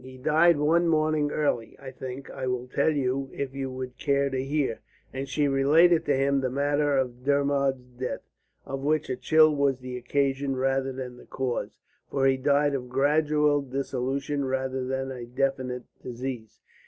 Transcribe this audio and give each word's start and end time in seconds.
"He 0.03 0.17
died 0.17 0.57
one 0.57 0.87
morning 0.87 1.29
early 1.29 1.77
I 1.79 1.91
think 1.91 2.27
I 2.31 2.47
will 2.47 2.65
tell 2.67 2.89
you 2.91 3.29
if 3.31 3.53
you 3.53 3.69
would 3.69 3.99
care 3.99 4.31
to 4.31 4.43
hear," 4.43 4.79
and 5.13 5.27
she 5.29 5.47
related 5.47 6.05
to 6.05 6.15
him 6.17 6.41
the 6.41 6.49
manner 6.49 6.97
of 6.97 7.23
Dermod's 7.23 7.85
death, 7.99 8.21
of 8.65 8.79
which 8.81 9.11
a 9.11 9.15
chill 9.15 9.55
was 9.55 9.77
the 9.77 9.97
occasion 9.97 10.55
rather 10.55 10.91
than 10.91 11.17
the 11.17 11.27
cause; 11.27 11.77
for 12.09 12.25
he 12.25 12.35
died 12.37 12.73
of 12.73 12.85
a 12.85 12.87
gradual 12.87 13.61
dissolution 13.61 14.43
rather 14.43 14.83
than 14.85 15.11
a 15.11 15.27
definite 15.27 15.83
disease. 16.01 16.61